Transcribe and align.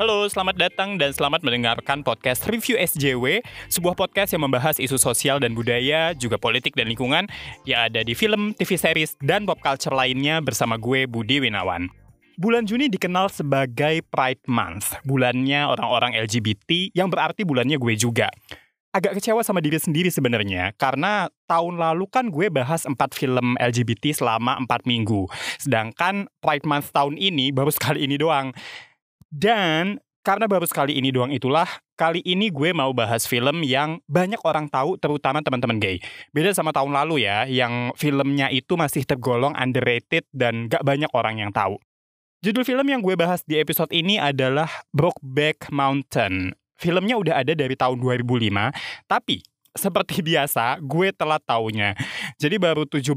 Halo, 0.00 0.24
selamat 0.32 0.56
datang 0.56 0.96
dan 0.96 1.12
selamat 1.12 1.44
mendengarkan 1.44 2.00
podcast 2.00 2.48
Review 2.48 2.80
SJW, 2.80 3.44
sebuah 3.68 3.92
podcast 3.92 4.32
yang 4.32 4.48
membahas 4.48 4.80
isu 4.80 4.96
sosial 4.96 5.36
dan 5.36 5.52
budaya, 5.52 6.16
juga 6.16 6.40
politik 6.40 6.72
dan 6.72 6.88
lingkungan 6.88 7.28
yang 7.68 7.84
ada 7.84 8.00
di 8.00 8.16
film, 8.16 8.56
TV 8.56 8.80
series, 8.80 9.12
dan 9.20 9.44
pop 9.44 9.60
culture 9.60 9.92
lainnya 9.92 10.40
bersama 10.40 10.80
gue 10.80 11.04
Budi 11.04 11.44
Winawan. 11.44 11.92
Bulan 12.40 12.64
Juni 12.64 12.88
dikenal 12.88 13.28
sebagai 13.28 14.00
Pride 14.08 14.40
Month, 14.48 15.04
bulannya 15.04 15.68
orang-orang 15.68 16.16
LGBT 16.16 16.96
yang 16.96 17.12
berarti 17.12 17.44
bulannya 17.44 17.76
gue 17.76 17.92
juga. 17.92 18.32
Agak 18.96 19.20
kecewa 19.20 19.44
sama 19.44 19.60
diri 19.60 19.76
sendiri 19.76 20.08
sebenarnya, 20.08 20.72
karena 20.80 21.28
tahun 21.44 21.76
lalu 21.76 22.08
kan 22.08 22.32
gue 22.32 22.48
bahas 22.48 22.88
empat 22.88 23.12
film 23.12 23.52
LGBT 23.60 24.16
selama 24.16 24.56
empat 24.64 24.88
minggu. 24.88 25.28
Sedangkan 25.60 26.24
Pride 26.40 26.64
Month 26.64 26.88
tahun 26.96 27.20
ini 27.20 27.52
baru 27.52 27.68
sekali 27.68 28.08
ini 28.08 28.16
doang. 28.16 28.56
Dan 29.30 30.02
karena 30.20 30.44
baru 30.44 30.68
sekali 30.68 31.00
ini 31.00 31.08
doang 31.08 31.32
itulah, 31.32 31.64
kali 31.96 32.20
ini 32.28 32.52
gue 32.52 32.76
mau 32.76 32.92
bahas 32.92 33.24
film 33.24 33.64
yang 33.64 34.04
banyak 34.04 34.36
orang 34.44 34.68
tahu, 34.68 35.00
terutama 35.00 35.40
teman-teman 35.40 35.80
gay. 35.80 35.96
Beda 36.34 36.52
sama 36.52 36.76
tahun 36.76 36.92
lalu 36.92 37.24
ya, 37.24 37.48
yang 37.48 37.96
filmnya 37.96 38.52
itu 38.52 38.76
masih 38.76 39.08
tergolong 39.08 39.56
underrated 39.56 40.28
dan 40.28 40.68
gak 40.68 40.84
banyak 40.84 41.08
orang 41.16 41.40
yang 41.40 41.48
tahu. 41.54 41.80
Judul 42.44 42.64
film 42.68 42.84
yang 42.88 43.00
gue 43.00 43.16
bahas 43.16 43.40
di 43.44 43.60
episode 43.60 43.92
ini 43.92 44.20
adalah 44.20 44.68
Brokeback 44.92 45.72
Mountain. 45.72 46.52
Filmnya 46.80 47.16
udah 47.20 47.34
ada 47.40 47.52
dari 47.52 47.76
tahun 47.76 48.00
2005, 48.00 48.72
tapi 49.08 49.44
seperti 49.76 50.20
biasa, 50.32 50.80
gue 50.84 51.12
telat 51.16 51.42
taunya. 51.44 51.96
Jadi 52.36 52.56
baru 52.56 52.84
17 52.84 53.12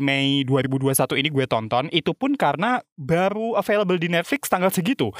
Mei 0.00 0.44
2021 0.44 1.20
ini 1.20 1.28
gue 1.28 1.44
tonton, 1.48 1.84
itu 1.92 2.12
pun 2.12 2.32
karena 2.36 2.80
baru 2.96 3.56
available 3.56 4.00
di 4.00 4.08
Netflix 4.12 4.48
tanggal 4.48 4.72
segitu. 4.72 5.12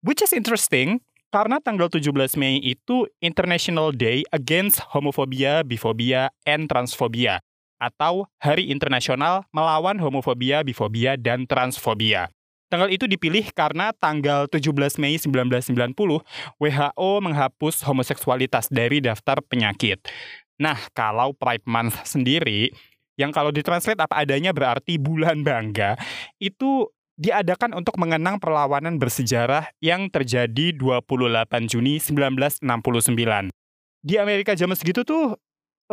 Which 0.00 0.24
is 0.24 0.32
interesting, 0.32 1.04
karena 1.28 1.60
tanggal 1.60 1.92
17 1.92 2.40
Mei 2.40 2.56
itu 2.64 3.04
International 3.20 3.92
Day 3.92 4.24
Against 4.32 4.80
Homophobia, 4.96 5.60
Biphobia, 5.60 6.32
and 6.48 6.72
Transphobia. 6.72 7.44
Atau 7.76 8.24
Hari 8.40 8.72
Internasional 8.72 9.44
Melawan 9.52 10.00
Homofobia, 10.00 10.64
Bifobia, 10.64 11.20
dan 11.20 11.44
Transfobia. 11.44 12.32
Tanggal 12.72 12.88
itu 12.88 13.04
dipilih 13.04 13.52
karena 13.52 13.92
tanggal 13.92 14.48
17 14.48 14.96
Mei 14.96 15.20
1990, 15.20 16.24
WHO 16.56 17.10
menghapus 17.20 17.84
homoseksualitas 17.84 18.72
dari 18.72 19.04
daftar 19.04 19.44
penyakit. 19.44 20.00
Nah, 20.56 20.80
kalau 20.96 21.36
Pride 21.36 21.68
Month 21.68 22.08
sendiri, 22.08 22.72
yang 23.20 23.36
kalau 23.36 23.52
ditranslate 23.52 24.00
apa 24.00 24.24
adanya 24.24 24.56
berarti 24.56 24.96
bulan 24.96 25.44
bangga, 25.44 26.00
itu 26.40 26.88
diadakan 27.20 27.76
untuk 27.76 28.00
mengenang 28.00 28.40
perlawanan 28.40 28.96
bersejarah 28.96 29.68
yang 29.84 30.08
terjadi 30.08 30.72
28 30.72 31.68
Juni 31.68 32.00
1969. 32.00 32.64
Di 34.00 34.16
Amerika 34.16 34.56
zaman 34.56 34.72
segitu 34.72 35.04
tuh 35.04 35.36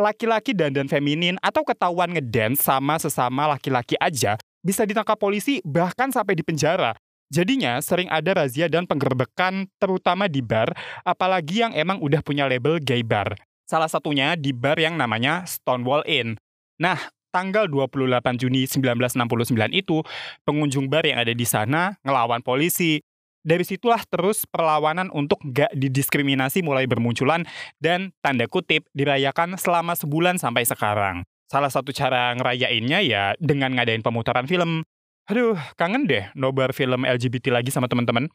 laki-laki 0.00 0.56
dandan 0.56 0.88
feminin 0.88 1.36
atau 1.44 1.60
ketahuan 1.68 2.16
ngedance 2.16 2.64
sama 2.64 2.96
sesama 2.96 3.44
laki-laki 3.44 4.00
aja 4.00 4.40
bisa 4.64 4.88
ditangkap 4.88 5.20
polisi 5.20 5.60
bahkan 5.68 6.08
sampai 6.08 6.32
di 6.32 6.40
penjara. 6.40 6.96
Jadinya 7.28 7.76
sering 7.84 8.08
ada 8.08 8.32
razia 8.32 8.72
dan 8.72 8.88
penggerbekan 8.88 9.68
terutama 9.76 10.32
di 10.32 10.40
bar, 10.40 10.72
apalagi 11.04 11.60
yang 11.60 11.76
emang 11.76 12.00
udah 12.00 12.24
punya 12.24 12.48
label 12.48 12.80
gay 12.80 13.04
bar. 13.04 13.36
Salah 13.68 13.92
satunya 13.92 14.32
di 14.32 14.56
bar 14.56 14.80
yang 14.80 14.96
namanya 14.96 15.44
Stonewall 15.44 16.08
Inn. 16.08 16.40
Nah, 16.80 16.96
tanggal 17.30 17.68
28 17.68 18.40
Juni 18.40 18.64
1969 18.66 19.72
itu, 19.72 20.02
pengunjung 20.44 20.88
bar 20.88 21.04
yang 21.04 21.20
ada 21.20 21.32
di 21.32 21.46
sana 21.46 21.96
ngelawan 22.02 22.40
polisi. 22.40 23.00
Dari 23.48 23.64
situlah 23.64 24.02
terus 24.10 24.44
perlawanan 24.44 25.08
untuk 25.14 25.40
gak 25.40 25.72
didiskriminasi 25.72 26.60
mulai 26.60 26.84
bermunculan 26.84 27.48
dan 27.80 28.12
tanda 28.20 28.44
kutip 28.50 28.84
dirayakan 28.92 29.56
selama 29.56 29.96
sebulan 29.96 30.36
sampai 30.36 30.68
sekarang. 30.68 31.24
Salah 31.48 31.72
satu 31.72 31.94
cara 31.96 32.36
ngerayainnya 32.36 33.00
ya 33.00 33.32
dengan 33.40 33.72
ngadain 33.72 34.04
pemutaran 34.04 34.44
film. 34.44 34.84
Aduh, 35.32 35.56
kangen 35.80 36.04
deh 36.04 36.28
nobar 36.36 36.76
film 36.76 37.08
LGBT 37.08 37.52
lagi 37.56 37.72
sama 37.72 37.88
teman-teman. 37.88 38.28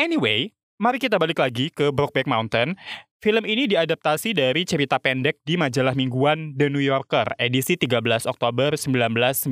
Anyway, 0.00 0.56
mari 0.80 0.96
kita 0.96 1.20
balik 1.20 1.40
lagi 1.40 1.68
ke 1.68 1.92
Brokeback 1.92 2.24
Mountain. 2.24 2.80
Film 3.24 3.48
ini 3.48 3.64
diadaptasi 3.64 4.36
dari 4.36 4.68
cerita 4.68 5.00
pendek 5.00 5.40
di 5.48 5.56
majalah 5.56 5.96
mingguan 5.96 6.52
The 6.60 6.68
New 6.68 6.84
Yorker, 6.84 7.32
edisi 7.40 7.72
13 7.72 8.28
Oktober 8.28 8.76
1997. 8.76 9.48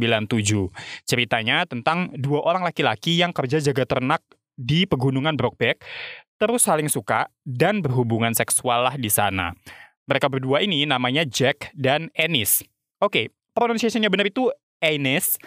Ceritanya 1.09 1.65
tentang 1.65 2.13
dua 2.21 2.45
orang 2.45 2.69
laki-laki 2.69 3.17
yang 3.17 3.33
kerja 3.33 3.65
jaga 3.65 3.89
ternak 3.89 4.21
di 4.61 4.85
pegunungan 4.85 5.41
Brokeback, 5.41 5.89
terus 6.37 6.69
saling 6.69 6.93
suka 6.93 7.33
dan 7.49 7.81
berhubungan 7.81 8.37
seksual 8.37 8.93
lah 8.93 9.01
di 9.01 9.09
sana. 9.09 9.57
Mereka 10.05 10.29
berdua 10.29 10.61
ini 10.61 10.85
namanya 10.85 11.25
Jack 11.25 11.73
dan 11.73 12.13
Ennis. 12.13 12.61
Oke, 13.01 13.09
okay, 13.09 13.27
pronunciation-nya 13.57 14.13
benar 14.13 14.29
itu 14.29 14.53
Ennis. 14.85 15.41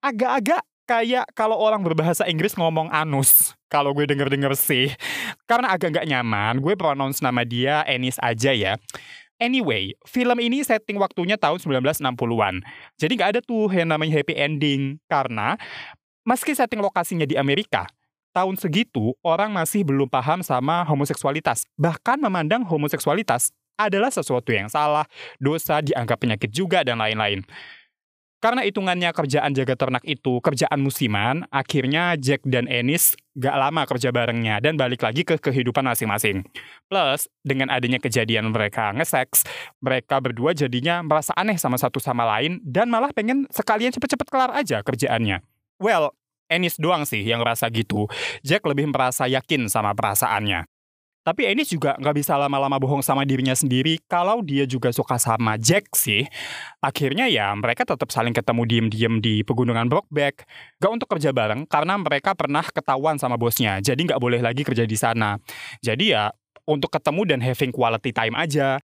Agak-agak 0.00 0.64
kayak 0.88 1.28
kalau 1.36 1.60
orang 1.60 1.84
berbahasa 1.84 2.24
Inggris 2.24 2.56
ngomong 2.56 2.88
anus. 2.88 3.52
Kalau 3.70 3.94
gue 3.94 4.02
denger-denger 4.02 4.52
sih. 4.58 4.90
Karena 5.46 5.70
agak 5.70 5.94
nggak 5.94 6.08
nyaman, 6.10 6.58
gue 6.58 6.74
pronounce 6.74 7.22
nama 7.22 7.46
dia 7.46 7.86
Ennis 7.86 8.18
aja 8.18 8.50
ya. 8.50 8.74
Anyway, 9.40 9.96
film 10.04 10.36
ini 10.36 10.60
setting 10.60 11.00
waktunya 11.00 11.38
tahun 11.40 11.62
1960-an. 11.62 12.60
Jadi 13.00 13.12
nggak 13.16 13.30
ada 13.38 13.40
tuh 13.40 13.72
yang 13.72 13.88
namanya 13.88 14.20
happy 14.20 14.36
ending. 14.36 14.98
Karena 15.08 15.56
meski 16.26 16.52
setting 16.52 16.82
lokasinya 16.82 17.24
di 17.24 17.40
Amerika, 17.40 17.88
tahun 18.36 18.60
segitu 18.60 19.16
orang 19.24 19.54
masih 19.54 19.86
belum 19.86 20.10
paham 20.10 20.44
sama 20.44 20.84
homoseksualitas. 20.84 21.64
Bahkan 21.80 22.20
memandang 22.20 22.66
homoseksualitas 22.66 23.54
adalah 23.80 24.12
sesuatu 24.12 24.52
yang 24.52 24.68
salah, 24.68 25.08
dosa, 25.40 25.80
dianggap 25.80 26.20
penyakit 26.20 26.52
juga, 26.52 26.84
dan 26.84 27.00
lain-lain. 27.00 27.40
Karena 28.40 28.64
hitungannya 28.64 29.12
kerjaan 29.12 29.52
jaga 29.52 29.76
ternak 29.76 30.00
itu 30.08 30.40
kerjaan 30.40 30.80
musiman, 30.80 31.44
akhirnya 31.52 32.16
Jack 32.16 32.40
dan 32.48 32.64
Ennis 32.72 33.12
gak 33.36 33.52
lama 33.52 33.84
kerja 33.84 34.08
barengnya 34.08 34.64
dan 34.64 34.80
balik 34.80 35.04
lagi 35.04 35.28
ke 35.28 35.36
kehidupan 35.36 35.84
masing-masing. 35.84 36.48
Plus, 36.88 37.28
dengan 37.44 37.68
adanya 37.68 38.00
kejadian 38.00 38.48
mereka 38.48 38.96
nge-sex, 38.96 39.44
mereka 39.84 40.24
berdua 40.24 40.56
jadinya 40.56 41.04
merasa 41.04 41.36
aneh 41.36 41.60
sama 41.60 41.76
satu 41.76 42.00
sama 42.00 42.24
lain 42.24 42.64
dan 42.64 42.88
malah 42.88 43.12
pengen 43.12 43.44
sekalian 43.52 43.92
cepet-cepet 43.92 44.32
kelar 44.32 44.56
aja 44.56 44.80
kerjaannya. 44.80 45.44
Well, 45.76 46.16
Ennis 46.48 46.80
doang 46.80 47.04
sih 47.04 47.20
yang 47.20 47.44
merasa 47.44 47.68
gitu. 47.68 48.08
Jack 48.40 48.64
lebih 48.64 48.88
merasa 48.88 49.28
yakin 49.28 49.68
sama 49.68 49.92
perasaannya. 49.92 50.64
Tapi 51.30 51.46
Ennis 51.46 51.70
juga 51.70 51.94
nggak 51.94 52.16
bisa 52.18 52.34
lama-lama 52.34 52.74
bohong 52.82 53.06
sama 53.06 53.22
dirinya 53.22 53.54
sendiri 53.54 54.02
kalau 54.10 54.42
dia 54.42 54.66
juga 54.66 54.90
suka 54.90 55.14
sama 55.14 55.54
Jack 55.54 55.94
sih. 55.94 56.26
Akhirnya 56.82 57.30
ya 57.30 57.54
mereka 57.54 57.86
tetap 57.86 58.10
saling 58.10 58.34
ketemu 58.34 58.66
diem-diem 58.66 59.22
di 59.22 59.46
pegunungan 59.46 59.86
Brokeback. 59.86 60.42
Gak 60.82 60.90
untuk 60.90 61.06
kerja 61.06 61.30
bareng 61.30 61.70
karena 61.70 61.94
mereka 62.02 62.34
pernah 62.34 62.66
ketahuan 62.66 63.14
sama 63.14 63.38
bosnya. 63.38 63.78
Jadi 63.78 64.10
nggak 64.10 64.18
boleh 64.18 64.42
lagi 64.42 64.66
kerja 64.66 64.82
di 64.82 64.98
sana. 64.98 65.38
Jadi 65.78 66.10
ya 66.10 66.34
untuk 66.66 66.90
ketemu 66.90 67.22
dan 67.22 67.38
having 67.38 67.70
quality 67.70 68.10
time 68.10 68.34
aja. 68.34 68.82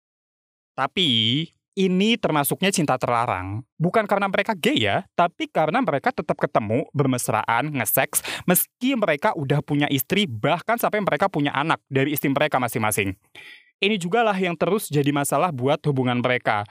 Tapi 0.75 1.47
ini 1.73 2.15
termasuknya 2.21 2.69
cinta 2.69 2.95
terlarang. 3.01 3.65
Bukan 3.81 4.05
karena 4.05 4.29
mereka 4.29 4.53
gay 4.53 4.77
ya, 4.77 5.05
tapi 5.17 5.49
karena 5.49 5.81
mereka 5.81 6.13
tetap 6.13 6.37
ketemu, 6.37 6.85
bermesraan, 6.93 7.73
nge-seks, 7.73 8.21
meski 8.45 8.93
mereka 8.93 9.33
udah 9.33 9.59
punya 9.65 9.89
istri, 9.89 10.29
bahkan 10.29 10.77
sampai 10.77 11.01
mereka 11.01 11.29
punya 11.29 11.49
anak 11.53 11.81
dari 11.89 12.13
istri 12.13 12.29
mereka 12.29 12.61
masing-masing. 12.61 13.17
Ini 13.81 13.99
juga 13.99 14.23
lah 14.23 14.37
yang 14.37 14.55
terus 14.55 14.87
jadi 14.87 15.09
masalah 15.11 15.49
buat 15.51 15.81
hubungan 15.89 16.21
mereka. 16.21 16.63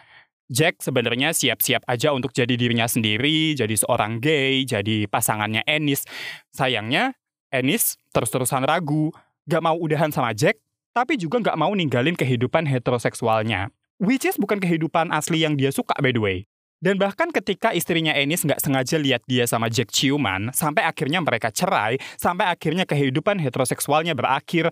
Jack 0.52 0.84
sebenarnya 0.84 1.32
siap-siap 1.32 1.82
aja 1.88 2.12
untuk 2.12 2.30
jadi 2.30 2.54
dirinya 2.54 2.86
sendiri, 2.86 3.56
jadi 3.56 3.72
seorang 3.72 4.20
gay, 4.20 4.62
jadi 4.68 5.08
pasangannya 5.08 5.64
Ennis. 5.66 6.04
Sayangnya, 6.52 7.16
Ennis 7.48 7.96
terus-terusan 8.12 8.64
ragu, 8.64 9.10
gak 9.48 9.64
mau 9.64 9.76
udahan 9.76 10.12
sama 10.12 10.30
Jack, 10.36 10.60
tapi 10.92 11.16
juga 11.16 11.40
gak 11.40 11.58
mau 11.58 11.72
ninggalin 11.72 12.14
kehidupan 12.14 12.68
heteroseksualnya. 12.68 13.72
Which 14.02 14.26
is 14.26 14.34
bukan 14.34 14.58
kehidupan 14.58 15.14
asli 15.14 15.46
yang 15.46 15.54
dia 15.54 15.70
suka 15.70 15.94
by 16.02 16.10
the 16.10 16.18
way. 16.18 16.38
Dan 16.82 16.98
bahkan 16.98 17.30
ketika 17.30 17.70
istrinya 17.70 18.10
Ennis 18.10 18.42
nggak 18.42 18.58
sengaja 18.58 18.98
lihat 18.98 19.22
dia 19.30 19.46
sama 19.46 19.70
Jack 19.70 19.94
ciuman, 19.94 20.50
sampai 20.50 20.82
akhirnya 20.82 21.22
mereka 21.22 21.54
cerai, 21.54 22.02
sampai 22.18 22.50
akhirnya 22.50 22.82
kehidupan 22.82 23.38
heteroseksualnya 23.38 24.18
berakhir, 24.18 24.66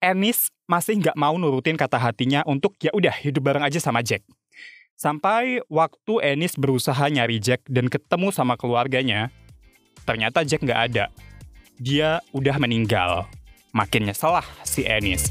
Ennis 0.00 0.48
masih 0.64 1.04
nggak 1.04 1.12
mau 1.20 1.36
nurutin 1.36 1.76
kata 1.76 2.00
hatinya 2.00 2.40
untuk 2.48 2.72
ya 2.80 2.88
udah 2.96 3.12
hidup 3.12 3.44
bareng 3.44 3.60
aja 3.60 3.76
sama 3.76 4.00
Jack. 4.00 4.24
Sampai 4.96 5.60
waktu 5.68 6.24
Ennis 6.24 6.56
berusaha 6.56 7.04
nyari 7.12 7.36
Jack 7.36 7.68
dan 7.68 7.92
ketemu 7.92 8.32
sama 8.32 8.56
keluarganya, 8.56 9.28
ternyata 10.08 10.40
Jack 10.48 10.64
nggak 10.64 10.80
ada. 10.88 11.12
Dia 11.76 12.24
udah 12.32 12.56
meninggal. 12.56 13.28
Makin 13.76 14.08
nyesel 14.08 14.32
lah 14.40 14.46
si 14.64 14.88
Ennis. 14.88 15.28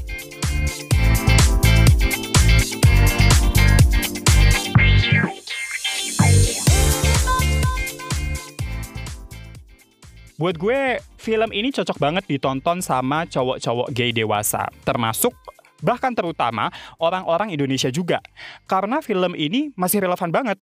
Buat 10.34 10.58
gue, 10.58 10.98
film 11.14 11.50
ini 11.54 11.70
cocok 11.70 11.94
banget 12.02 12.26
ditonton 12.26 12.82
sama 12.82 13.22
cowok-cowok 13.30 13.94
gay 13.94 14.10
dewasa, 14.10 14.66
termasuk 14.82 15.30
bahkan 15.78 16.10
terutama 16.10 16.74
orang-orang 16.98 17.54
Indonesia 17.54 17.86
juga. 17.92 18.18
Karena 18.66 18.98
film 18.98 19.38
ini 19.38 19.70
masih 19.78 20.02
relevan 20.02 20.34
banget. 20.34 20.58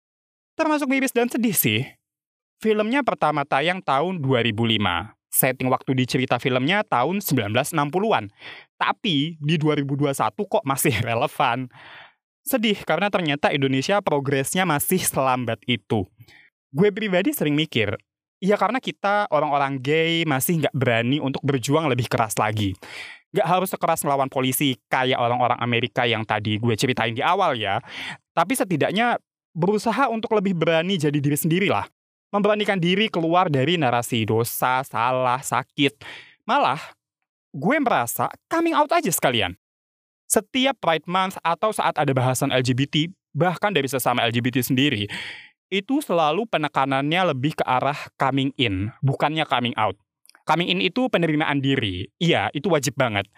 Termasuk 0.59 0.91
miris 0.91 1.15
dan 1.15 1.31
sedih 1.31 1.55
sih. 1.55 1.81
Filmnya 2.59 3.07
pertama 3.07 3.47
tayang 3.47 3.79
tahun 3.79 4.19
2005. 4.19 5.15
Setting 5.31 5.71
waktu 5.71 5.91
di 5.95 6.05
cerita 6.11 6.43
filmnya 6.43 6.83
tahun 6.83 7.23
1960-an. 7.23 8.27
Tapi 8.75 9.39
di 9.39 9.55
2021 9.55 10.11
kok 10.35 10.67
masih 10.67 10.99
relevan. 11.09 11.71
Sedih 12.43 12.83
karena 12.83 13.07
ternyata 13.07 13.55
Indonesia 13.55 14.03
progresnya 14.03 14.67
masih 14.67 14.99
selambat 14.99 15.63
itu. 15.71 16.11
Gue 16.75 16.91
pribadi 16.91 17.31
sering 17.31 17.55
mikir, 17.55 17.95
ya 18.41 18.57
karena 18.57 18.81
kita 18.81 19.29
orang-orang 19.31 19.79
gay 19.79 20.25
masih 20.25 20.65
nggak 20.65 20.75
berani 20.75 21.23
untuk 21.23 21.45
berjuang 21.45 21.87
lebih 21.87 22.09
keras 22.09 22.35
lagi. 22.41 22.75
Nggak 23.31 23.47
harus 23.47 23.69
sekeras 23.71 24.03
melawan 24.03 24.27
polisi 24.27 24.75
kayak 24.91 25.21
orang-orang 25.21 25.61
Amerika 25.63 26.03
yang 26.03 26.27
tadi 26.27 26.59
gue 26.59 26.75
ceritain 26.75 27.15
di 27.15 27.23
awal 27.23 27.55
ya. 27.55 27.79
Tapi 28.35 28.59
setidaknya 28.59 29.21
berusaha 29.55 30.11
untuk 30.11 30.35
lebih 30.35 30.59
berani 30.59 30.99
jadi 30.99 31.15
diri 31.21 31.39
sendiri 31.39 31.71
lah 31.71 31.87
memberanikan 32.31 32.79
diri 32.79 33.11
keluar 33.11 33.51
dari 33.51 33.77
narasi 33.77 34.23
dosa, 34.25 34.87
salah, 34.87 35.43
sakit. 35.43 35.99
Malah, 36.47 36.79
gue 37.51 37.77
merasa 37.83 38.31
coming 38.47 38.75
out 38.75 38.91
aja 38.95 39.11
sekalian. 39.11 39.59
Setiap 40.31 40.79
Pride 40.79 41.07
Month 41.11 41.43
atau 41.43 41.75
saat 41.75 41.99
ada 41.99 42.11
bahasan 42.15 42.55
LGBT, 42.55 43.11
bahkan 43.35 43.75
dari 43.75 43.91
sesama 43.91 44.23
LGBT 44.31 44.63
sendiri, 44.63 45.11
itu 45.71 46.03
selalu 46.03 46.45
penekanannya 46.51 47.31
lebih 47.31 47.55
ke 47.55 47.65
arah 47.65 47.97
coming 48.19 48.51
in, 48.59 48.91
bukannya 49.01 49.47
coming 49.47 49.73
out. 49.79 49.95
Coming 50.43 50.67
in 50.67 50.81
itu 50.83 51.07
penerimaan 51.07 51.63
diri. 51.63 52.11
Iya, 52.19 52.51
itu 52.51 52.67
wajib 52.67 52.99
banget. 52.99 53.31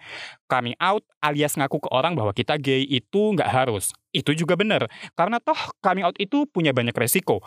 Coming 0.49 0.73
out 0.81 1.05
alias 1.21 1.53
ngaku 1.53 1.85
ke 1.85 1.89
orang 1.93 2.17
bahwa 2.17 2.33
kita 2.33 2.57
gay 2.57 2.81
itu 2.89 3.37
nggak 3.37 3.53
harus. 3.53 3.93
Itu 4.09 4.33
juga 4.33 4.57
benar. 4.57 4.89
Karena 5.13 5.37
toh 5.37 5.77
coming 5.77 6.09
out 6.09 6.17
itu 6.17 6.49
punya 6.49 6.73
banyak 6.73 6.95
resiko. 6.97 7.45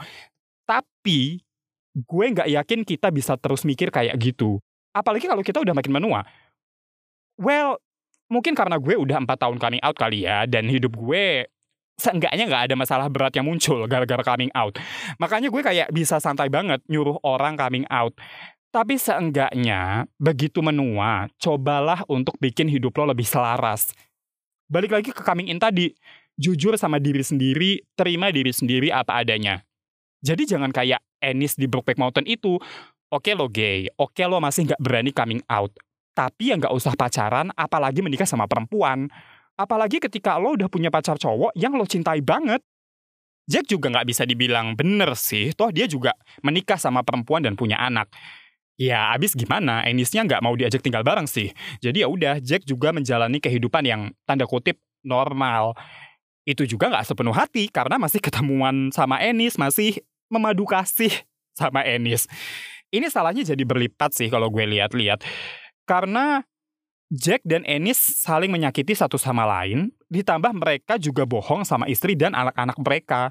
Tapi 0.70 1.42
gue 1.98 2.24
nggak 2.30 2.46
yakin 2.46 2.86
kita 2.86 3.10
bisa 3.10 3.34
terus 3.34 3.66
mikir 3.66 3.90
kayak 3.90 4.14
gitu. 4.22 4.62
Apalagi 4.94 5.26
kalau 5.26 5.42
kita 5.42 5.58
udah 5.58 5.74
makin 5.74 5.98
menua. 5.98 6.22
Well, 7.34 7.82
mungkin 8.30 8.54
karena 8.54 8.78
gue 8.78 8.94
udah 8.94 9.18
empat 9.18 9.42
tahun 9.42 9.58
coming 9.58 9.82
out 9.82 9.98
kali 9.98 10.30
ya, 10.30 10.46
dan 10.46 10.70
hidup 10.70 10.94
gue 10.94 11.50
seenggaknya 11.96 12.44
nggak 12.44 12.62
ada 12.70 12.74
masalah 12.76 13.08
berat 13.08 13.32
yang 13.36 13.48
muncul 13.48 13.84
gara-gara 13.88 14.20
coming 14.22 14.52
out. 14.52 14.76
Makanya 15.16 15.48
gue 15.48 15.62
kayak 15.64 15.88
bisa 15.90 16.20
santai 16.20 16.52
banget 16.52 16.84
nyuruh 16.86 17.20
orang 17.24 17.56
coming 17.56 17.88
out. 17.88 18.12
Tapi 18.70 19.00
seenggaknya, 19.00 20.04
begitu 20.20 20.60
menua, 20.60 21.32
cobalah 21.40 22.04
untuk 22.12 22.36
bikin 22.36 22.68
hidup 22.68 22.92
lo 23.00 23.08
lebih 23.08 23.24
selaras. 23.24 23.96
Balik 24.68 24.92
lagi 24.92 25.10
ke 25.16 25.22
coming 25.24 25.48
in 25.48 25.56
tadi, 25.56 25.96
jujur 26.36 26.76
sama 26.76 27.00
diri 27.00 27.24
sendiri, 27.24 27.80
terima 27.96 28.28
diri 28.28 28.52
sendiri 28.52 28.92
apa 28.92 29.24
adanya. 29.24 29.64
Jadi 30.20 30.44
jangan 30.44 30.68
kayak 30.76 31.00
Ennis 31.24 31.56
di 31.56 31.64
Brokeback 31.64 31.96
Mountain 31.96 32.28
itu, 32.28 32.60
oke 32.60 33.24
okay 33.24 33.32
lo 33.32 33.48
gay, 33.48 33.88
oke 33.96 34.12
okay 34.12 34.28
lo 34.28 34.44
masih 34.44 34.68
nggak 34.68 34.80
berani 34.82 35.10
coming 35.14 35.40
out, 35.48 35.72
tapi 36.12 36.52
ya 36.52 36.60
nggak 36.60 36.74
usah 36.76 36.92
pacaran, 36.92 37.48
apalagi 37.56 38.04
menikah 38.04 38.28
sama 38.28 38.44
perempuan. 38.44 39.08
Apalagi 39.56 39.98
ketika 39.98 40.36
lo 40.36 40.52
udah 40.52 40.68
punya 40.68 40.92
pacar 40.92 41.16
cowok 41.16 41.56
yang 41.56 41.72
lo 41.74 41.88
cintai 41.88 42.20
banget. 42.20 42.60
Jack 43.46 43.70
juga 43.70 43.88
nggak 43.94 44.06
bisa 44.10 44.26
dibilang 44.26 44.74
bener 44.74 45.14
sih, 45.14 45.54
toh 45.54 45.70
dia 45.70 45.86
juga 45.86 46.12
menikah 46.42 46.76
sama 46.76 47.06
perempuan 47.06 47.46
dan 47.46 47.54
punya 47.54 47.78
anak. 47.78 48.10
Ya 48.76 49.14
abis 49.16 49.32
gimana, 49.32 49.86
Ennisnya 49.86 50.26
nggak 50.26 50.42
mau 50.44 50.52
diajak 50.52 50.82
tinggal 50.84 51.06
bareng 51.06 51.24
sih. 51.24 51.54
Jadi 51.80 52.04
ya 52.04 52.10
udah, 52.10 52.42
Jack 52.42 52.68
juga 52.68 52.92
menjalani 52.92 53.40
kehidupan 53.40 53.86
yang 53.86 54.12
tanda 54.28 54.44
kutip 54.44 54.76
normal. 55.00 55.72
Itu 56.44 56.66
juga 56.68 56.90
nggak 56.90 57.06
sepenuh 57.06 57.32
hati 57.32 57.72
karena 57.72 57.96
masih 57.96 58.20
ketemuan 58.20 58.90
sama 58.92 59.22
Ennis, 59.22 59.56
masih 59.56 60.02
memadu 60.28 60.66
kasih 60.66 61.14
sama 61.56 61.86
Ennis. 61.86 62.28
Ini 62.90 63.08
salahnya 63.08 63.46
jadi 63.46 63.62
berlipat 63.64 64.12
sih 64.12 64.28
kalau 64.28 64.50
gue 64.52 64.62
lihat-lihat. 64.66 65.24
Karena 65.86 66.42
Jack 67.06 67.46
dan 67.46 67.62
Ennis 67.62 67.98
saling 67.98 68.50
menyakiti 68.50 68.90
satu 68.90 69.14
sama 69.14 69.46
lain, 69.46 69.94
ditambah 70.10 70.50
mereka 70.50 70.98
juga 70.98 71.22
bohong 71.22 71.62
sama 71.62 71.86
istri 71.86 72.18
dan 72.18 72.34
anak-anak 72.34 72.74
mereka. 72.82 73.30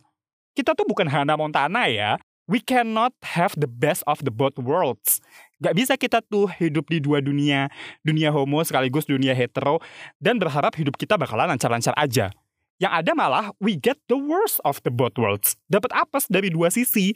Kita 0.55 0.71
tuh 0.71 0.87
bukan 0.87 1.03
Hannah 1.11 1.35
Montana 1.35 1.91
ya. 1.91 2.15
We 2.47 2.63
cannot 2.63 3.11
have 3.35 3.51
the 3.59 3.67
best 3.67 4.05
of 4.07 4.23
the 4.23 4.31
both 4.31 4.55
worlds. 4.55 5.19
Gak 5.59 5.75
bisa 5.75 5.99
kita 5.99 6.23
tuh 6.23 6.47
hidup 6.55 6.87
di 6.87 7.03
dua 7.03 7.19
dunia, 7.19 7.67
dunia 8.05 8.31
homo 8.31 8.63
sekaligus 8.63 9.03
dunia 9.03 9.35
hetero, 9.35 9.83
dan 10.23 10.39
berharap 10.39 10.71
hidup 10.79 10.95
kita 10.95 11.19
bakalan 11.19 11.51
lancar-lancar 11.51 11.91
aja. 11.99 12.31
Yang 12.79 12.93
ada 13.03 13.11
malah 13.11 13.45
we 13.59 13.75
get 13.75 13.99
the 14.07 14.15
worst 14.15 14.63
of 14.63 14.79
the 14.87 14.91
both 14.93 15.19
worlds. 15.19 15.59
Dapat 15.67 15.91
apes 15.91 16.31
dari 16.31 16.47
dua 16.47 16.71
sisi. 16.71 17.11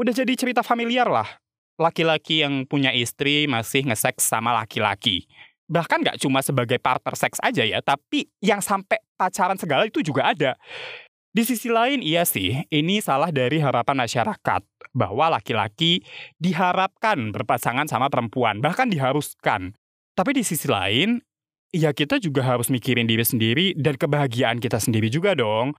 Udah 0.00 0.16
jadi 0.16 0.32
cerita 0.32 0.64
familiar 0.64 1.12
lah. 1.12 1.28
Laki-laki 1.76 2.40
yang 2.40 2.64
punya 2.64 2.94
istri 2.94 3.44
masih 3.50 3.84
ngeseks 3.84 4.24
sama 4.24 4.54
laki-laki. 4.54 5.28
Bahkan 5.64 6.04
nggak 6.04 6.18
cuma 6.20 6.44
sebagai 6.44 6.76
partner 6.76 7.14
seks 7.16 7.40
aja 7.40 7.64
ya, 7.64 7.80
tapi 7.80 8.28
yang 8.44 8.60
sampai 8.60 9.00
pacaran 9.16 9.56
segala 9.56 9.88
itu 9.88 10.04
juga 10.04 10.32
ada. 10.32 10.52
Di 11.34 11.42
sisi 11.42 11.66
lain, 11.66 11.98
iya 11.98 12.22
sih, 12.22 12.62
ini 12.70 13.02
salah 13.02 13.34
dari 13.34 13.58
harapan 13.58 14.06
masyarakat 14.06 14.62
bahwa 14.94 15.34
laki-laki 15.34 16.06
diharapkan 16.38 17.34
berpasangan 17.34 17.90
sama 17.90 18.06
perempuan, 18.06 18.62
bahkan 18.62 18.86
diharuskan. 18.86 19.74
Tapi 20.14 20.30
di 20.30 20.46
sisi 20.46 20.70
lain, 20.70 21.18
ya 21.74 21.90
kita 21.90 22.22
juga 22.22 22.46
harus 22.46 22.70
mikirin 22.70 23.10
diri 23.10 23.26
sendiri 23.26 23.74
dan 23.74 23.98
kebahagiaan 23.98 24.62
kita 24.62 24.78
sendiri 24.78 25.10
juga 25.10 25.34
dong. 25.34 25.74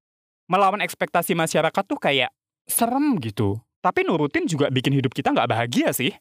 Melawan 0.52 0.84
ekspektasi 0.84 1.32
masyarakat 1.40 1.84
tuh 1.88 1.96
kayak 2.04 2.36
serem 2.68 3.16
gitu. 3.24 3.56
Tapi 3.80 4.04
nurutin 4.04 4.44
juga 4.52 4.68
bikin 4.68 4.92
hidup 4.92 5.16
kita 5.16 5.32
nggak 5.32 5.56
bahagia 5.56 5.96
sih. 5.96 6.12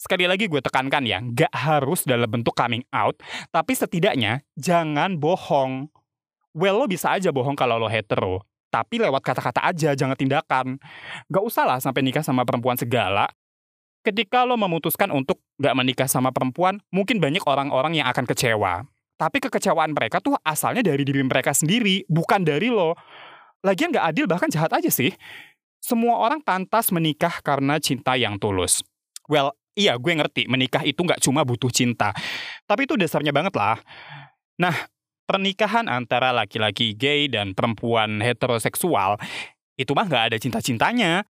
Sekali 0.00 0.24
lagi 0.24 0.48
gue 0.48 0.64
tekankan 0.64 1.04
ya, 1.04 1.20
nggak 1.20 1.52
harus 1.52 2.08
dalam 2.08 2.24
bentuk 2.24 2.56
coming 2.56 2.80
out, 2.88 3.20
tapi 3.52 3.76
setidaknya 3.76 4.40
jangan 4.56 5.20
bohong. 5.20 5.92
Well, 6.56 6.80
lo 6.80 6.88
bisa 6.88 7.12
aja 7.12 7.28
bohong 7.28 7.52
kalau 7.52 7.76
lo 7.76 7.84
hetero, 7.84 8.40
tapi 8.72 8.96
lewat 8.96 9.20
kata-kata 9.20 9.60
aja, 9.60 9.92
jangan 9.92 10.16
tindakan. 10.16 10.80
Gak 11.28 11.44
usah 11.44 11.68
lah 11.68 11.78
sampai 11.84 12.00
nikah 12.00 12.24
sama 12.24 12.48
perempuan 12.48 12.80
segala, 12.80 13.28
ketika 14.00 14.48
lo 14.48 14.56
memutuskan 14.56 15.12
untuk 15.12 15.44
gak 15.60 15.76
menikah 15.76 16.08
sama 16.08 16.32
perempuan, 16.32 16.80
mungkin 16.88 17.20
banyak 17.20 17.44
orang-orang 17.44 18.00
yang 18.00 18.08
akan 18.08 18.24
kecewa. 18.24 18.88
Tapi 19.20 19.36
kekecewaan 19.36 19.92
mereka 19.92 20.24
tuh 20.24 20.32
asalnya 20.40 20.80
dari 20.80 21.04
diri 21.04 21.20
mereka 21.20 21.52
sendiri, 21.52 22.08
bukan 22.08 22.40
dari 22.40 22.72
lo. 22.72 22.96
Lagian 23.60 23.92
gak 23.92 24.16
adil 24.16 24.24
bahkan 24.24 24.48
jahat 24.48 24.72
aja 24.72 24.88
sih. 24.88 25.12
Semua 25.76 26.24
orang 26.24 26.40
pantas 26.40 26.88
menikah 26.88 27.44
karena 27.44 27.76
cinta 27.76 28.16
yang 28.16 28.40
tulus. 28.40 28.80
Well, 29.28 29.59
iya 29.80 29.96
gue 29.96 30.12
ngerti 30.12 30.44
menikah 30.44 30.84
itu 30.84 31.00
gak 31.00 31.24
cuma 31.24 31.40
butuh 31.40 31.72
cinta. 31.72 32.12
Tapi 32.68 32.84
itu 32.84 33.00
dasarnya 33.00 33.32
banget 33.32 33.56
lah. 33.56 33.80
Nah, 34.60 34.76
pernikahan 35.24 35.88
antara 35.88 36.36
laki-laki 36.36 36.92
gay 36.92 37.32
dan 37.32 37.56
perempuan 37.56 38.20
heteroseksual 38.20 39.16
itu 39.80 39.96
mah 39.96 40.04
gak 40.04 40.24
ada 40.32 40.36
cinta-cintanya. 40.36 41.24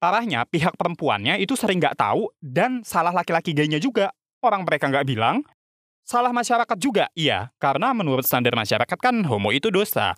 Parahnya, 0.00 0.48
pihak 0.48 0.80
perempuannya 0.80 1.36
itu 1.44 1.52
sering 1.52 1.76
nggak 1.76 2.00
tahu 2.00 2.32
dan 2.40 2.80
salah 2.80 3.12
laki-laki 3.12 3.52
gaynya 3.52 3.76
juga. 3.76 4.08
Orang 4.40 4.64
mereka 4.64 4.88
nggak 4.88 5.04
bilang, 5.04 5.44
salah 6.08 6.32
masyarakat 6.32 6.78
juga, 6.80 7.12
iya. 7.12 7.52
Karena 7.60 7.92
menurut 7.92 8.24
standar 8.24 8.56
masyarakat 8.56 8.96
kan 8.96 9.20
homo 9.28 9.52
itu 9.52 9.68
dosa. 9.68 10.16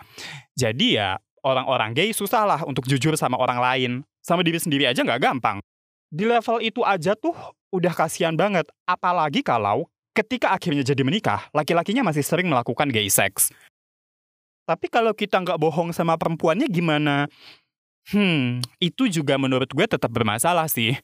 Jadi 0.55 1.03
ya, 1.03 1.19
orang-orang 1.43 1.99
gay 1.99 2.15
susah 2.15 2.47
lah 2.47 2.61
untuk 2.63 2.87
jujur 2.87 3.19
sama 3.19 3.35
orang 3.43 3.59
lain. 3.59 3.93
Sama 4.23 4.47
diri 4.47 4.63
sendiri 4.63 4.87
aja 4.87 5.03
nggak 5.03 5.19
gampang. 5.19 5.59
Di 6.13 6.29
level 6.29 6.61
itu 6.61 6.85
aja 6.85 7.17
tuh 7.17 7.33
udah 7.73 7.97
kasihan 7.97 8.37
banget. 8.37 8.69
Apalagi 8.85 9.41
kalau 9.41 9.89
ketika 10.13 10.53
akhirnya 10.53 10.85
jadi 10.85 11.01
menikah, 11.01 11.49
laki-lakinya 11.57 12.05
masih 12.05 12.21
sering 12.21 12.53
melakukan 12.53 12.93
gay 12.93 13.09
sex. 13.09 13.49
Tapi 14.69 14.93
kalau 14.93 15.17
kita 15.17 15.41
nggak 15.41 15.57
bohong 15.57 15.97
sama 15.97 16.21
perempuannya 16.21 16.69
gimana? 16.69 17.33
Hmm, 18.13 18.61
itu 18.77 19.09
juga 19.09 19.41
menurut 19.41 19.73
gue 19.73 19.87
tetap 19.89 20.13
bermasalah 20.13 20.69
sih. 20.69 21.01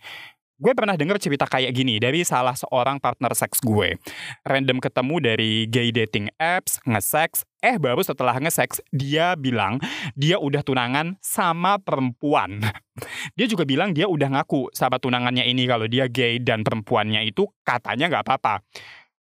Gue 0.59 0.75
pernah 0.75 0.99
denger 0.99 1.23
cerita 1.23 1.47
kayak 1.47 1.71
gini 1.71 2.03
dari 2.03 2.27
salah 2.27 2.59
seorang 2.59 2.99
partner 2.99 3.31
seks 3.31 3.63
gue. 3.63 3.95
Random 4.43 4.83
ketemu 4.83 5.15
dari 5.23 5.71
gay 5.71 5.95
dating 5.95 6.35
apps, 6.35 6.83
nge-sex, 6.83 7.47
eh 7.63 7.79
baru 7.79 8.03
setelah 8.03 8.35
nge-sex, 8.43 8.83
dia 8.91 9.39
bilang 9.39 9.79
dia 10.19 10.43
udah 10.43 10.67
tunangan 10.67 11.15
sama 11.23 11.79
perempuan. 11.79 12.59
Dia 13.39 13.47
juga 13.47 13.63
bilang 13.63 13.95
dia 13.95 14.11
udah 14.11 14.27
ngaku 14.27 14.75
sama 14.75 14.99
tunangannya 14.99 15.47
ini 15.47 15.71
kalau 15.71 15.87
dia 15.87 16.11
gay 16.11 16.43
dan 16.43 16.67
perempuannya 16.67 17.23
itu 17.31 17.47
katanya 17.63 18.11
nggak 18.11 18.27
apa-apa. 18.27 18.59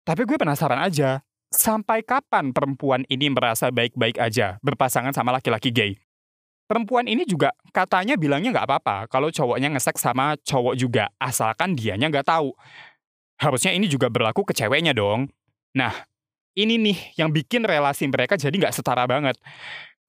Tapi 0.02 0.26
gue 0.26 0.42
penasaran 0.42 0.82
aja, 0.82 1.22
sampai 1.54 2.02
kapan 2.02 2.50
perempuan 2.50 3.06
ini 3.14 3.30
merasa 3.30 3.70
baik-baik 3.70 4.18
aja 4.18 4.58
berpasangan 4.66 5.14
sama 5.14 5.38
laki-laki 5.38 5.70
gay? 5.70 6.02
Perempuan 6.70 7.10
ini 7.10 7.26
juga 7.26 7.50
katanya 7.74 8.14
bilangnya 8.14 8.54
nggak 8.54 8.68
apa-apa 8.70 8.98
kalau 9.10 9.34
cowoknya 9.34 9.74
ngesek 9.74 9.98
sama 9.98 10.38
cowok 10.46 10.78
juga, 10.78 11.10
asalkan 11.18 11.74
dianya 11.74 12.14
nggak 12.14 12.30
tahu. 12.30 12.54
Harusnya 13.42 13.74
ini 13.74 13.90
juga 13.90 14.14
berlaku 14.14 14.46
ke 14.46 14.54
ceweknya 14.54 14.94
dong. 14.94 15.26
Nah, 15.74 16.06
ini 16.54 16.78
nih 16.78 17.18
yang 17.18 17.34
bikin 17.34 17.66
relasi 17.66 18.06
mereka 18.06 18.38
jadi 18.38 18.54
nggak 18.54 18.78
setara 18.78 19.10
banget. 19.10 19.42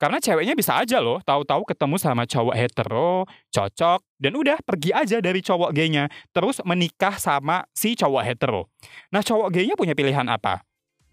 Karena 0.01 0.17
ceweknya 0.17 0.57
bisa 0.57 0.81
aja 0.81 0.97
loh, 0.97 1.21
tahu-tahu 1.21 1.69
ketemu 1.69 1.97
sama 2.01 2.25
cowok 2.25 2.57
hetero, 2.57 3.29
cocok, 3.53 4.01
dan 4.17 4.33
udah 4.33 4.57
pergi 4.65 4.97
aja 4.97 5.21
dari 5.21 5.45
cowok 5.45 5.77
gaynya, 5.77 6.09
terus 6.33 6.57
menikah 6.65 7.21
sama 7.21 7.69
si 7.77 7.93
cowok 7.93 8.25
hetero. 8.25 8.73
Nah, 9.13 9.21
cowok 9.21 9.53
gaynya 9.53 9.77
punya 9.77 9.93
pilihan 9.93 10.25
apa? 10.25 10.65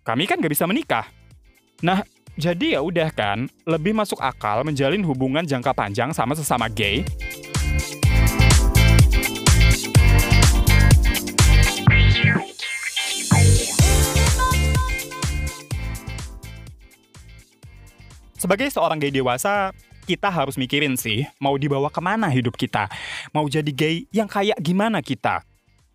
Kami 0.08 0.24
kan 0.24 0.40
nggak 0.40 0.56
bisa 0.56 0.64
menikah. 0.64 1.04
Nah, 1.84 2.00
jadi 2.38 2.78
ya 2.78 2.82
udah 2.86 3.10
kan, 3.10 3.50
lebih 3.66 3.98
masuk 3.98 4.22
akal 4.22 4.62
menjalin 4.62 5.02
hubungan 5.02 5.42
jangka 5.42 5.74
panjang 5.74 6.14
sama 6.14 6.38
sesama 6.38 6.70
gay 6.70 7.02
Sebagai 18.38 18.70
seorang 18.70 19.02
gay 19.02 19.10
dewasa, 19.10 19.74
kita 20.06 20.30
harus 20.30 20.62
mikirin 20.62 20.94
sih, 20.94 21.26
mau 21.42 21.58
dibawa 21.58 21.90
ke 21.90 21.98
mana 21.98 22.30
hidup 22.30 22.54
kita. 22.54 22.86
Mau 23.34 23.50
jadi 23.50 23.68
gay 23.74 24.06
yang 24.14 24.30
kayak 24.30 24.62
gimana 24.62 25.02
kita. 25.02 25.42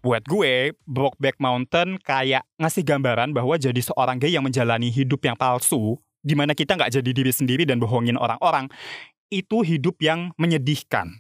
Buat 0.02 0.26
gue, 0.26 0.74
Brokeback 0.82 1.38
Mountain 1.38 2.02
kayak 2.02 2.42
ngasih 2.58 2.82
gambaran 2.82 3.30
bahwa 3.30 3.54
jadi 3.54 3.78
seorang 3.78 4.18
gay 4.18 4.34
yang 4.34 4.42
menjalani 4.42 4.90
hidup 4.90 5.22
yang 5.22 5.38
palsu, 5.38 6.02
di 6.22 6.38
mana 6.38 6.54
kita 6.54 6.78
nggak 6.78 7.02
jadi 7.02 7.10
diri 7.10 7.32
sendiri 7.34 7.62
dan 7.66 7.82
bohongin 7.82 8.16
orang-orang, 8.16 8.70
itu 9.28 9.60
hidup 9.66 9.98
yang 10.00 10.30
menyedihkan. 10.38 11.18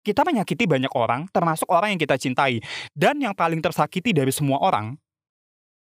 Kita 0.00 0.24
menyakiti 0.24 0.64
banyak 0.66 0.90
orang, 0.96 1.28
termasuk 1.30 1.68
orang 1.68 1.94
yang 1.94 2.00
kita 2.00 2.16
cintai. 2.16 2.58
Dan 2.92 3.20
yang 3.20 3.36
paling 3.36 3.60
tersakiti 3.62 4.10
dari 4.16 4.32
semua 4.32 4.58
orang, 4.58 4.96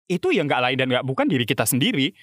itu 0.10 0.34
yang 0.34 0.50
nggak 0.50 0.62
lain 0.62 0.78
dan 0.80 0.88
nggak 0.92 1.06
bukan 1.06 1.26
diri 1.30 1.46
kita 1.46 1.64
sendiri 1.64 2.16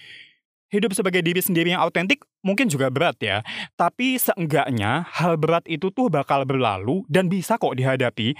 hidup 0.72 0.96
sebagai 0.96 1.20
diri 1.20 1.38
sendiri 1.44 1.76
yang 1.76 1.84
autentik 1.84 2.24
mungkin 2.40 2.66
juga 2.66 2.88
berat 2.88 3.20
ya. 3.20 3.44
Tapi 3.76 4.16
seenggaknya 4.16 5.04
hal 5.12 5.36
berat 5.36 5.68
itu 5.68 5.92
tuh 5.92 6.08
bakal 6.08 6.48
berlalu 6.48 7.04
dan 7.12 7.28
bisa 7.28 7.60
kok 7.60 7.76
dihadapi. 7.76 8.32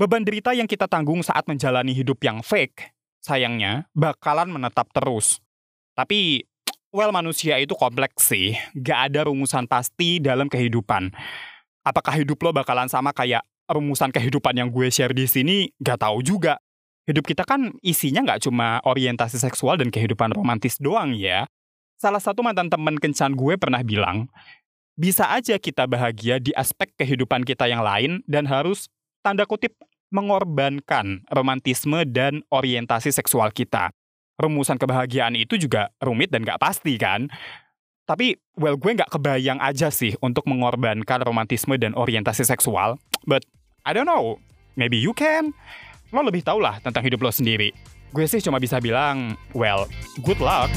Beban 0.00 0.24
derita 0.24 0.56
yang 0.56 0.66
kita 0.66 0.88
tanggung 0.88 1.20
saat 1.20 1.44
menjalani 1.44 1.92
hidup 1.92 2.18
yang 2.24 2.40
fake, 2.40 2.96
sayangnya 3.20 3.86
bakalan 3.92 4.48
menetap 4.48 4.88
terus. 4.90 5.38
Tapi, 5.92 6.48
well 6.92 7.10
manusia 7.10 7.58
itu 7.58 7.72
kompleks 7.74 8.30
sih. 8.30 8.54
Gak 8.76 9.10
ada 9.10 9.26
rumusan 9.26 9.64
pasti 9.66 10.20
dalam 10.20 10.46
kehidupan. 10.46 11.10
Apakah 11.82 12.20
hidup 12.20 12.38
lo 12.44 12.54
bakalan 12.54 12.86
sama 12.86 13.10
kayak 13.10 13.42
rumusan 13.66 14.14
kehidupan 14.14 14.54
yang 14.54 14.68
gue 14.70 14.92
share 14.92 15.16
di 15.16 15.26
sini? 15.26 15.72
Gak 15.80 16.04
tahu 16.04 16.22
juga 16.22 16.60
hidup 17.08 17.26
kita 17.26 17.42
kan 17.42 17.74
isinya 17.82 18.22
nggak 18.22 18.46
cuma 18.46 18.78
orientasi 18.86 19.34
seksual 19.42 19.74
dan 19.74 19.90
kehidupan 19.90 20.30
romantis 20.30 20.78
doang 20.78 21.16
ya. 21.16 21.50
Salah 21.98 22.22
satu 22.22 22.42
mantan 22.42 22.70
teman 22.70 22.98
kencan 22.98 23.34
gue 23.34 23.54
pernah 23.58 23.82
bilang, 23.82 24.26
bisa 24.98 25.30
aja 25.30 25.58
kita 25.58 25.86
bahagia 25.86 26.42
di 26.42 26.50
aspek 26.54 26.90
kehidupan 26.98 27.46
kita 27.46 27.70
yang 27.70 27.82
lain 27.82 28.22
dan 28.26 28.46
harus 28.46 28.90
tanda 29.22 29.46
kutip 29.46 29.74
mengorbankan 30.12 31.24
romantisme 31.30 32.04
dan 32.04 32.42
orientasi 32.50 33.14
seksual 33.14 33.54
kita. 33.54 33.94
Rumusan 34.40 34.80
kebahagiaan 34.80 35.36
itu 35.36 35.60
juga 35.60 35.92
rumit 36.00 36.32
dan 36.32 36.40
gak 36.40 36.56
pasti 36.56 36.96
kan? 36.96 37.28
Tapi, 38.08 38.40
well 38.56 38.80
gue 38.80 38.96
gak 38.96 39.12
kebayang 39.12 39.60
aja 39.60 39.92
sih 39.92 40.16
untuk 40.24 40.48
mengorbankan 40.48 41.20
romantisme 41.20 41.76
dan 41.76 41.92
orientasi 41.92 42.48
seksual. 42.48 42.96
But, 43.28 43.44
I 43.84 43.92
don't 43.92 44.08
know, 44.08 44.40
maybe 44.72 44.96
you 44.96 45.12
can? 45.12 45.52
lo 46.12 46.24
lebih 46.24 46.44
tau 46.44 46.60
lah 46.60 46.80
tentang 46.80 47.04
hidup 47.04 47.24
lo 47.24 47.32
sendiri. 47.32 47.76
Gue 48.12 48.24
sih 48.24 48.40
cuma 48.40 48.56
bisa 48.56 48.80
bilang, 48.80 49.36
well, 49.52 49.84
good 50.24 50.40
luck. 50.40 50.72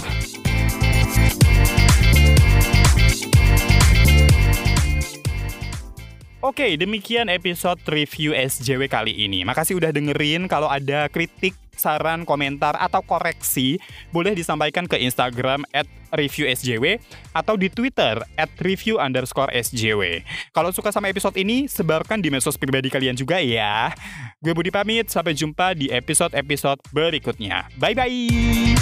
Oke, 6.45 6.77
demikian 6.77 7.25
episode 7.25 7.81
review 7.89 8.29
SJW 8.37 8.85
kali 8.85 9.17
ini. 9.17 9.41
Makasih 9.41 9.81
udah 9.81 9.89
dengerin. 9.89 10.45
Kalau 10.45 10.69
ada 10.69 11.09
kritik, 11.09 11.57
saran, 11.77 12.27
komentar, 12.27 12.75
atau 12.79 13.03
koreksi, 13.03 13.79
boleh 14.11 14.35
disampaikan 14.35 14.89
ke 14.89 14.99
Instagram 14.99 15.63
at 15.71 15.87
reviewsjw 16.15 16.99
atau 17.35 17.55
di 17.59 17.67
Twitter 17.67 18.19
at 18.39 18.51
review 18.63 18.99
underscore 18.99 19.51
SJW. 19.51 20.23
Kalau 20.55 20.71
suka 20.71 20.91
sama 20.91 21.11
episode 21.11 21.35
ini, 21.35 21.67
sebarkan 21.67 22.23
di 22.23 22.31
medsos 22.31 22.55
pribadi 22.55 22.87
kalian 22.87 23.15
juga 23.15 23.39
ya. 23.39 23.91
Gue 24.39 24.55
Budi 24.55 24.71
pamit, 24.71 25.11
sampai 25.11 25.35
jumpa 25.35 25.75
di 25.75 25.91
episode-episode 25.91 26.79
berikutnya. 26.91 27.67
Bye-bye! 27.79 28.74